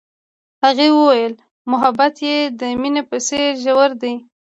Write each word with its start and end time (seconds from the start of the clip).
هغې 0.63 0.87
وویل 0.97 1.33
محبت 1.71 2.15
یې 2.27 2.37
د 2.59 2.61
مینه 2.81 3.01
په 3.09 3.17
څېر 3.27 3.49
ژور 3.63 3.91
دی. 4.01 4.15